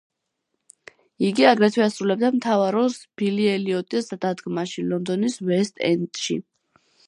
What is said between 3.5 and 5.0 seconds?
ელიოტის“ დადგმაში,